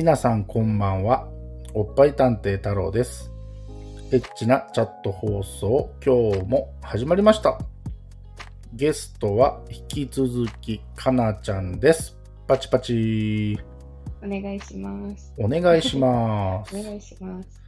[0.00, 1.28] 皆さんこんばんは。
[1.74, 3.30] おっぱい探偵太郎です。
[4.10, 7.58] エッチなチャット放送、今日も始まりました。
[8.72, 12.16] ゲストは引き続きかなちゃんです。
[12.48, 13.60] パチパチ。
[14.24, 15.34] お願いします。
[15.36, 16.82] お願いしますお。
[16.82, 17.62] 願いします。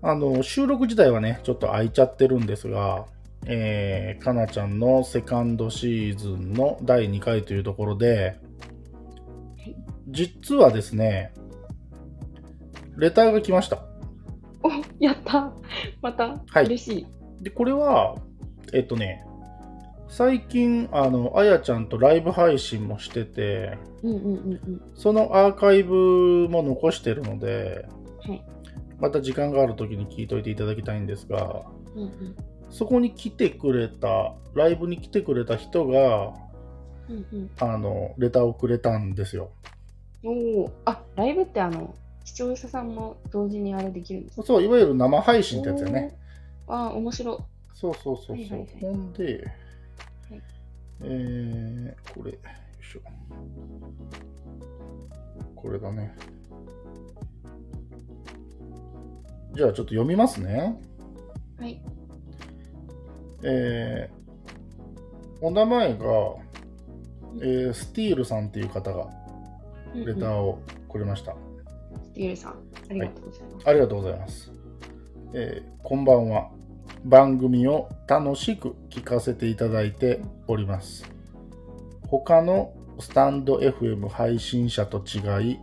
[0.00, 3.04] あの、収録自体はね、ちょっと空いちゃってるんですが、
[3.44, 8.38] えー、かなちゃんのセカンドシーズンの第2回というところで、
[10.08, 11.34] 実はですね、
[13.00, 13.78] レターが来ました。
[14.62, 14.70] お、
[15.02, 15.50] やった。
[16.02, 17.06] また、はい嬉しい。
[17.42, 18.14] で、これは、
[18.74, 19.24] えっとね、
[20.06, 24.82] 最近、あの、あやちゃんとライブ配信もしてて、うんうんうんうん。
[24.94, 27.86] そのアーカイブも残してるので、
[28.22, 28.44] はい。
[28.98, 31.62] また時間がある時に聞いといていただきたいんですが、
[31.94, 32.36] うんうん。
[32.68, 36.34] そこに来てくれた、ライブに来てくれた人が、
[37.08, 37.50] うんうん。
[37.60, 39.48] あの、レターをくれたんですよ。
[40.22, 40.72] おお。
[40.84, 44.46] あ、ライブってあの、視聴者さんも同時にあれできるんですか？
[44.46, 46.16] そう、いわゆる生配信ってやつよね。
[46.66, 47.40] あー、面白
[47.74, 48.36] そうそうそうそう。
[48.36, 50.42] はいはいはいほんで、はい
[51.02, 52.38] えー、これ、よ
[52.80, 53.00] いしょ。
[55.56, 56.14] これだね。
[59.54, 60.80] じゃあちょっと読みますね。
[61.58, 61.62] い。
[61.62, 61.82] はい。
[63.42, 66.04] えー、お名前が、
[67.42, 69.08] えースティールさんっていう方が
[69.94, 71.34] うんうんレターをくれました。
[72.20, 72.52] スティールさん、
[72.90, 73.68] ありがとうございます。
[73.68, 74.52] ありがとうございます。
[75.32, 76.50] えーこんばんは。
[77.02, 81.10] 番組を楽しく聞かせていただいております。
[82.08, 85.58] 他のスタンド FM 配信者と違い、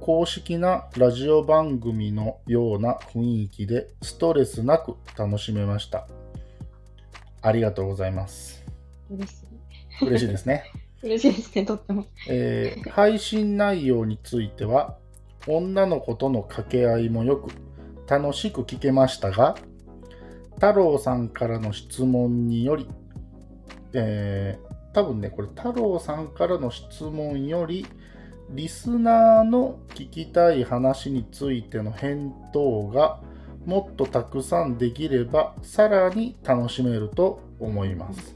[0.00, 6.06] 公式なラジオ番組のような雰囲気でストレスなく楽しめました。
[7.42, 8.64] ありがとうございます。
[9.10, 9.44] 嬉し
[10.02, 10.70] 嬉しいですね。
[11.02, 11.06] い。
[11.10, 12.06] 嬉しいですね、とっても。
[12.28, 14.99] えー配信内容については
[15.46, 17.50] 女の子との掛け合いもよく
[18.08, 19.56] 楽しく聞けましたが
[20.54, 22.88] 太郎さんからの質問により、
[23.94, 27.86] えー多分ねこれ太郎さんからの質問より
[28.50, 33.20] リスナーの聞きたい話についての返答が
[33.64, 38.34] もっとたくさんできればさらに楽しめると思います。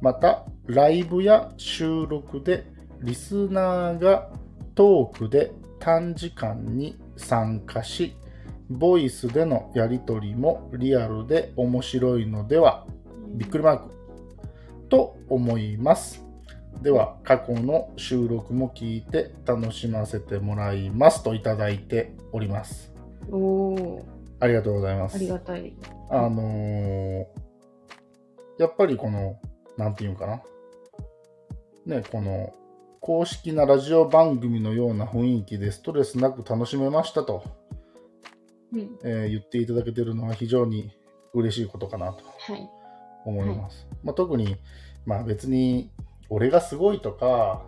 [0.00, 2.66] また、ライブや収録で
[3.00, 4.30] リスナーが
[4.74, 5.52] トークで
[5.86, 8.16] 短時間に参加し、
[8.68, 12.88] ボイスでのやりとりもリアルで面白いのでは、
[13.36, 13.94] びっくりマーク、
[14.88, 16.24] と思います。
[16.82, 22.92] では、過去の収録も聞いて楽しませてもらいますといただいております。
[23.30, 24.04] おお。
[24.40, 25.14] ありがとうございます。
[25.14, 25.72] ありがたい。
[26.10, 27.26] あのー
[28.58, 29.38] やっぱりこの、
[29.76, 30.42] なんていうんかな。
[31.84, 32.52] ね、この、
[33.06, 37.44] 公式なラジオ番組のような雰囲気でストレスなく楽しめましたと、
[38.72, 38.98] うん。
[39.04, 40.90] えー言っていただけてるのは非常に
[41.32, 42.68] 嬉しいことかなとはい。
[43.24, 43.86] 思います。
[44.02, 44.56] まあ、特に、
[45.04, 45.92] まあ別に、
[46.30, 47.62] 俺がすごいとか、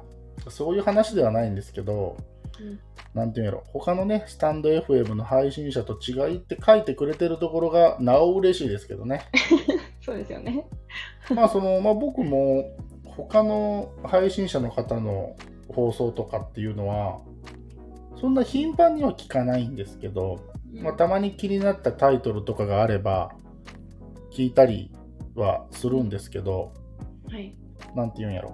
[0.49, 2.16] そういう話ではないんですけど、
[2.60, 2.81] うん
[3.15, 9.22] なんていうんやろ、他のね、スタンド FM の配信者と違いって書いてくれてるところがなお嬉しいですけどね。
[10.05, 10.69] そうですよね。
[11.34, 12.76] まあその、まあ、僕も
[13.24, 15.36] 他の配信者の方の
[15.68, 17.20] 放送とかっていうのは
[18.20, 20.40] そんな頻繁には聞かないんですけど、
[20.72, 23.32] まあ、たまに気になったタイトルとかがあれば
[24.32, 24.90] 聞いたり
[25.34, 26.72] はするんですけど
[27.30, 27.56] はい。
[27.94, 28.52] なんて言うんやろ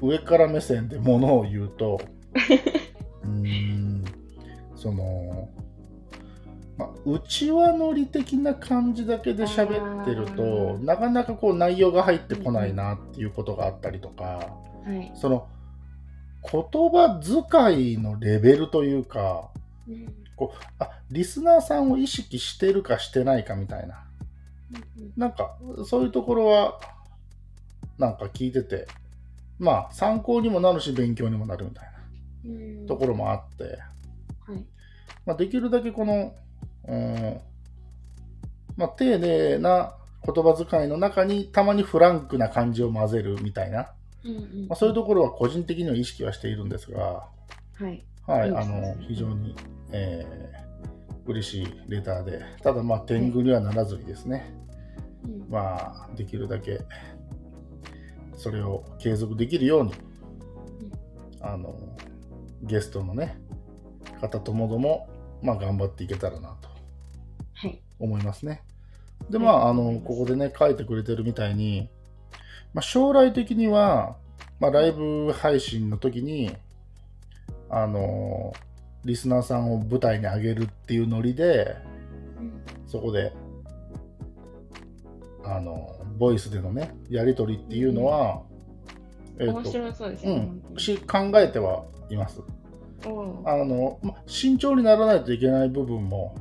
[0.00, 2.00] 上から目線でものを言うと
[3.24, 4.04] うーん
[4.82, 5.48] その、
[6.82, 14.50] まあ、内輪乗り的な感じだけで喋ってるあとーなかなかこう内容が入ってこないなっていうことがあったりとか、は
[14.88, 15.12] い。
[15.14, 15.48] その
[16.50, 19.50] 言葉遣いのレベルというか
[19.88, 20.14] うん。
[20.34, 24.04] こうあリスナーさんを意識してるかしてないかみたいな。
[24.96, 25.56] うんなんか
[25.86, 26.80] そういうところは
[27.98, 28.86] なんか聞いてて
[29.58, 31.92] まあ参考にもなるし勉強にもなるみたい
[32.46, 32.82] うん。
[32.82, 34.64] なところもあって、はい。
[35.24, 36.34] まあ、できるだけこの、
[36.88, 37.40] うん。
[38.76, 39.94] まあ、丁寧な
[40.24, 43.92] 言葉遣いの中にたまにフランクな感じを混ぜるみたいな、
[44.24, 44.66] うんうん。
[44.68, 47.28] まあ、そういうところは個人的には意識はしているんですが、
[47.74, 48.04] はい。
[48.26, 49.54] はい、あの非常に、
[49.90, 50.62] えー
[51.24, 54.52] 嬉しいレターで、ただまあ天狗にはならずにですね、
[55.24, 55.46] うん。
[55.48, 56.80] まあできるだけ
[58.36, 59.94] それを継続できるように、
[61.40, 61.76] あの
[62.62, 63.38] ゲストのね
[64.20, 65.08] 方ともども、
[65.42, 66.68] まあ、頑張っていけたらなと。
[66.68, 66.71] はい。
[68.02, 68.62] 思いますね。
[69.30, 71.88] でまああのここでね書いてくれてるみたいに、
[72.74, 74.16] まあ、将来的には、
[74.60, 76.54] まあ、ライブ配信の時に
[77.70, 78.52] あの
[79.04, 81.76] リスナーさんを舞台に上げるっていうノリで
[82.38, 82.62] うん。
[82.86, 83.32] そこで
[85.44, 88.42] あのボイスでのねやり取りっていうのは、
[89.38, 90.36] えっ面白そうですうね。
[90.36, 92.40] ん、し考えてはいます。
[93.44, 96.36] あの、ま、慎重にならないといけない部分も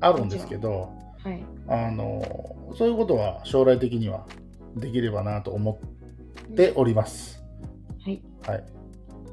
[0.00, 0.91] あるんですけど
[1.22, 1.44] はい。
[1.68, 4.26] あのそういうことは将来的には
[4.76, 5.78] できればなと思
[6.50, 7.42] っております、
[8.04, 8.22] はい。
[8.46, 8.64] はい、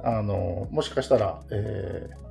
[0.04, 2.30] あのもしかしたら、えー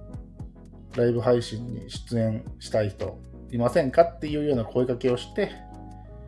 [0.96, 3.20] ライブ配信に出演したい人
[3.52, 5.52] いませんかっていうような声かけをして、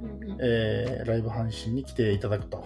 [0.00, 0.38] うんうん。
[0.41, 2.65] えーライブ配信に来ていただくと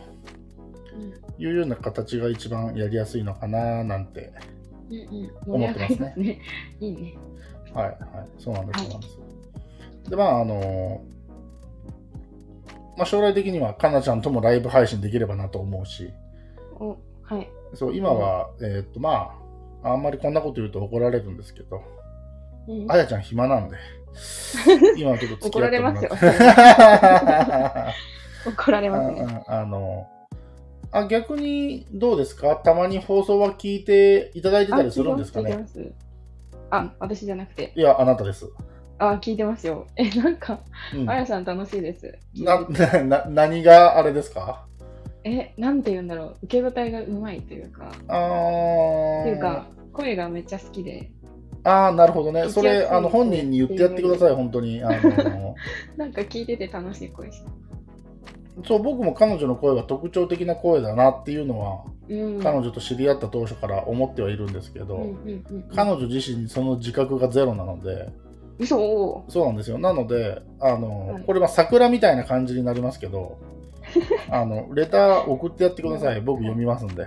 [1.38, 4.32] いうような形が一番やりやすいのかななんて
[4.90, 5.64] うんうん。
[5.64, 6.14] 思ってますね。
[6.16, 6.40] 盛り上がりますね。
[6.80, 7.14] いいね。
[7.72, 7.98] はいはい。
[8.38, 9.33] そうなんですはいそうなん
[10.08, 11.02] でまああの
[12.96, 16.12] まあ、将来的にはかなちゃんともライブ配信できればなと思うし。
[16.78, 17.48] おはい。
[17.74, 19.34] そう今は、えーっとま
[19.82, 21.82] ああんまりこんなこと言うと怒られるんですけど、
[22.68, 22.90] うん。
[22.90, 23.76] あやちゃん暇なんで、
[24.96, 26.06] 今はちょっと付き合ってもらって。
[26.06, 27.92] 怒ら
[28.46, 29.42] 怒られますね。
[29.48, 30.06] ああの
[30.92, 32.54] あ逆にどうですか？
[32.54, 35.66] たまに放送は聞いていただいてたりするんですかね？
[36.70, 37.72] あ、私じゃなくて。
[37.74, 38.48] いや、あなたです。
[38.98, 39.86] あ、聞いてますよ。
[39.96, 40.60] え、なんか、
[40.94, 42.16] うんあやさん楽しいです。
[42.36, 42.60] な
[43.04, 44.64] な何があれですか？
[45.24, 46.36] え、なんて言うんだろう。
[46.42, 51.10] 受け答えがうまいというか、あーっていうか、声がめっちゃ好きで、
[51.64, 52.48] あーなるほどね。
[52.50, 54.82] それあの本人に言ってやってください、本当に。
[54.82, 55.54] あの
[55.96, 57.48] なんか聞いてて楽しい声して。
[58.64, 62.40] そう僕も彼女の声は特徴的な声だなっていうのは、うん。
[62.40, 68.10] 彼女と知り合った当初から思ってはいるんですけど、うんうんうん、彼女自身その自覚がゼロなので、
[68.58, 69.78] 嘘そうなんですよ。
[69.78, 73.38] なので、あの、はいこれは桜みたいな感じになりますけど、
[74.30, 76.20] あの、レター送ってやってください。
[76.20, 77.06] 僕読みますんで。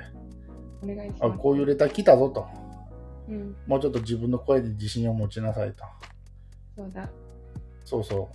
[0.84, 1.40] お願いしあます。
[1.40, 2.46] こういうレター来たぞと。
[3.30, 5.84] うん、もうちょっと自分の声に自信を持ちなさいと。
[6.76, 7.10] そうだ。
[7.84, 8.30] そうそ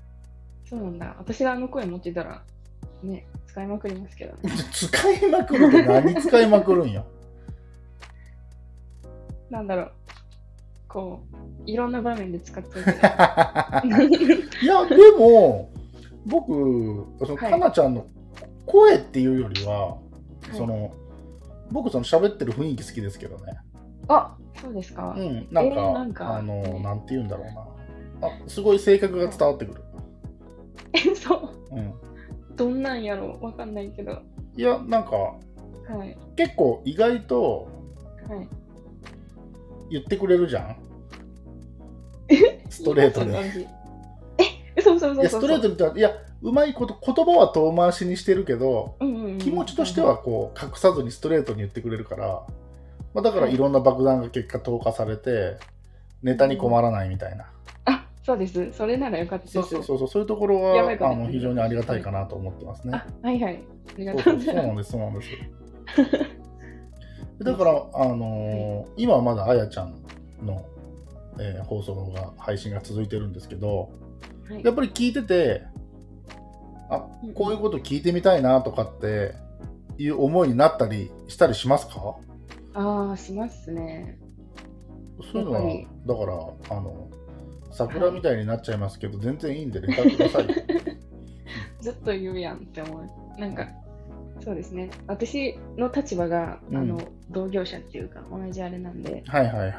[0.64, 1.14] そうなんだ。
[1.19, 2.43] 私があの声持ってたら、
[3.03, 4.38] ね、使いまくりますけどね。
[4.44, 4.49] う。
[4.73, 7.05] 使いまくるって何使いまくるんよ。
[9.50, 9.93] なんだろう。
[10.93, 14.37] こう、いろんな場面で使っちゃうけど。
[14.62, 15.71] いや、でも、
[16.27, 18.06] 僕、その、はいかなちゃんの
[18.67, 19.97] 声っていうよりは、
[20.53, 20.93] いその、
[21.71, 23.55] 僕、その喋ってる雰囲気好きですけどね。
[24.09, 25.15] あ、そうですか。
[25.17, 27.47] うん、なんか、えーなんかあの、ねなんて言うんだろう
[28.21, 28.29] な。
[28.29, 29.83] あ、すごい性格が伝わってくる。
[30.93, 31.75] え、そう。
[31.75, 31.95] うん。
[32.55, 34.19] どんなんやろうわかんないけど。
[34.56, 36.17] いや、なんか、はい。
[36.37, 37.69] 結構意外と
[38.29, 38.49] はい。
[39.93, 40.77] 言ってくれるじゃん？
[42.69, 43.67] ストレートで。
[44.39, 45.21] え、嘘嘘嘘嘘。
[45.21, 46.11] いや、ストレートに言ったら、いや、
[46.41, 48.97] うまいこと、言葉は遠回しにしてるけど、
[49.39, 52.47] 気持ちとしてはこう隠さずにストレートに言ってくれるから、
[53.15, 55.59] まあ、だからいろんな爆弾が結果投下されて、
[56.23, 57.50] ネタに困らないみたいな、
[57.85, 58.73] あ、そうです。
[58.73, 59.55] それならよかったです。
[59.55, 62.95] そうそうそうそう、そういうところはあの非常にありがたいかなと思ってますね。
[62.95, 63.62] あ、はいはい。
[63.88, 66.31] ありがそうそうとうございまそうなんです、そうなんです。
[67.43, 69.94] だから、あのー今はまだあやちゃん
[70.44, 70.65] の、
[71.39, 73.91] えー放送が配信が続いてるんですけど、
[74.47, 74.53] す。
[74.53, 75.62] はいやっぱり聞いてて、
[76.90, 79.35] あうんこういうこと聞いてみたいなとかって
[79.99, 82.16] いう思いになったりしたりしますか？
[82.75, 84.19] ああ、しますね。
[85.33, 87.09] そういうのはだから、あの、
[87.71, 90.55] 桜みたいになっちゃいますけど、全然いいんで、レターくださいよ。
[91.81, 93.40] ずっと言うやんって思う。
[93.40, 93.66] なんか、
[94.44, 94.90] そうですね。
[95.06, 99.72] 私の立場が、うんあの同業者っていうか、同じあれなんで、はいはいはい。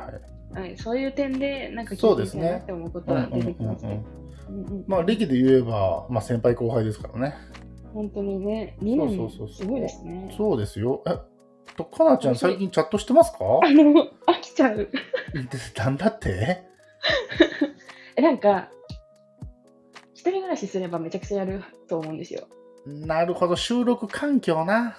[0.60, 4.04] はい、そういう点で、なんかそうですね聞いてみたいなって思うことは出てきますね。
[4.88, 7.36] まあ、歴で言えば、まあ、先輩後輩ですからね。
[7.94, 10.34] 本当にね、2年そうそうそうそうすごいですね。
[10.36, 11.04] そうですよ。
[11.08, 11.18] え、
[11.76, 13.38] と、かなちゃん最近チャットしてますか？
[13.64, 13.92] あの、
[14.28, 14.78] 飽きちゃう。
[14.78, 14.92] で
[15.78, 16.64] なんだって
[18.18, 18.70] え、なんか、
[20.14, 22.48] 一人暮らしすればめちゃくちゃやると思うんですよ。
[22.86, 24.98] なるほど、収録環境な。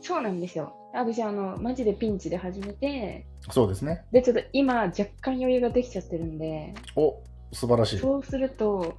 [0.00, 0.74] そうなんですよ。
[0.92, 4.04] 私、あの、マジでピンチで始めて、そうですね。
[4.12, 7.98] で、ちょっと今、若干余裕ができちゃってるんで、お、素晴らしい。
[7.98, 8.94] そうすると、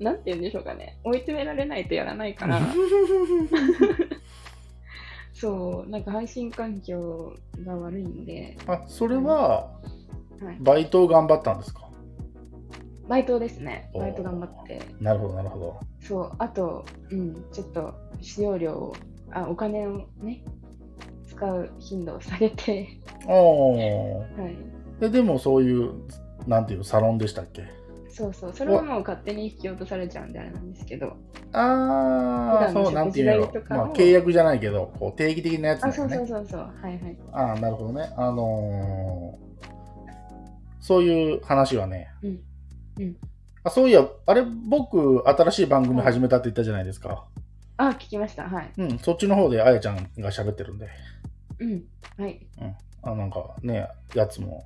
[0.00, 0.98] なんて言うんでしょうかね。
[1.04, 2.60] 追い詰められないとやらないから、
[5.34, 9.70] そう、なんか配信環境が悪いんで、あ、それは、
[10.42, 11.83] はい、バイトを頑張ったんですか？
[13.08, 13.90] バイトですね。
[13.94, 14.80] バイト頑張って。
[15.00, 15.80] なるほど、なるほど。
[16.00, 18.96] そう、あと、うん、ちょっと使用料を、
[19.30, 20.42] あ、お金をね、
[21.26, 22.88] 使う頻度を下げて、
[23.26, 24.48] は
[24.98, 25.92] い、ででもそういう、
[26.46, 27.64] なんていう、サロンでしたっけ？
[28.08, 31.16] そうそう、それはもう勝手に引き落とされちゃうんであれなんですけど。
[31.52, 33.52] ああ、そう、なんていうの？
[33.68, 36.08] まあ、契約じゃないけど、こう定期的なやつだあ、そう。
[36.08, 36.60] そうそうそう。
[36.60, 37.18] はいはい。
[37.32, 38.12] ああ、なるほどね。
[38.16, 39.44] あのー
[40.80, 42.40] そういう話はね、うん
[42.98, 43.16] うん
[43.66, 47.24] あそういや、あれ、僕、新しい番組始めたって言ったじゃないですか。
[47.78, 48.44] あ、聞きました。
[48.44, 48.70] はい。
[48.76, 50.86] うん、そっちの方であやちゃんが喋ってるんで、
[51.58, 51.84] うん。
[52.18, 52.46] はい。
[53.02, 54.64] あなんかね、やつも、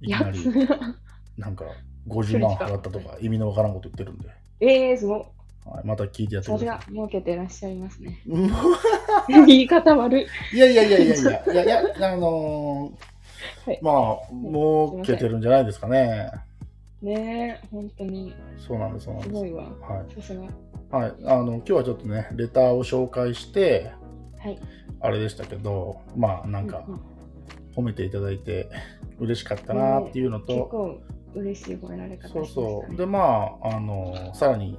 [0.00, 0.38] いきなり。
[1.36, 1.64] なんか
[2.08, 5.18] 50万払ったとか意味のわからんこと言ってるんで、えー、すごい。
[5.68, 8.22] はい、また聞いてやってさすが儲けてらっしゃいますね。
[8.26, 8.30] い。
[8.30, 8.38] う
[9.42, 10.26] ん言い方悪い。
[10.54, 16.30] いやいやいやいやいや、いやいや、あのーはいまあ、儲けてるんじゃないですかね。
[17.06, 18.34] ねえ、本当に。
[18.58, 19.34] そうなんです、そうなんです。
[19.34, 19.64] すごいわ。
[19.64, 20.14] はい。
[20.14, 20.42] さすが。
[20.90, 23.92] はい、あの今日はちょっとね、レターを紹介して、
[24.38, 24.58] はい。
[25.00, 27.00] あれでしたけど、まあなんかうんうん
[27.76, 28.70] 褒めていただいて
[29.18, 31.00] 嬉しかったなっていうの結と、構
[31.34, 34.78] 嬉しい褒められ方そうそう、でまあ、あのさらに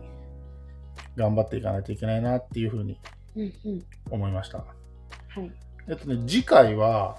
[1.15, 2.99] 頑張っていかないといけないなっていうふうに
[3.35, 3.85] うんうん。
[4.09, 4.57] 思いました。
[4.57, 4.65] は
[5.41, 5.51] い。
[5.87, 7.17] えっとね、次回は、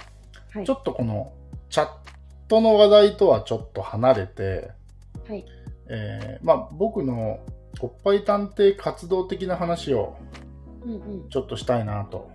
[0.52, 0.64] はい。
[0.64, 1.32] ちょっとこの
[1.70, 1.88] チャッ
[2.48, 4.72] トの話題とはちょっと離れて、
[5.28, 5.44] はい。
[5.88, 7.40] えーまあ僕の
[7.80, 10.16] おっぱい探偵活動的な話を
[10.84, 11.28] うんうん。
[11.28, 12.30] ちょっとしたいなと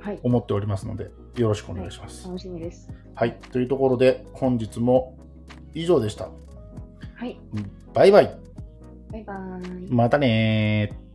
[0.00, 0.20] はい。
[0.22, 2.26] 思っておりますので、よろしくお願いします。
[2.26, 2.88] 楽しみです。
[3.14, 5.16] はい、というところで本日も
[5.74, 6.28] 以上でした。
[7.14, 7.38] はい。
[7.92, 8.38] バイバイ。
[9.12, 9.92] バイバーイ。
[9.92, 11.05] またねー。